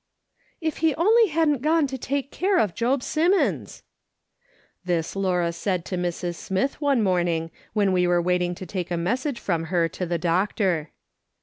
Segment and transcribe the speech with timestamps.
[0.61, 3.83] "If he only hadn't gone to take care of Job Simmons!"
[4.83, 6.33] This Laura said to Mrs.
[6.37, 10.17] Smith one morning when we were waiting to take a message from her to the
[10.17, 10.89] doctor.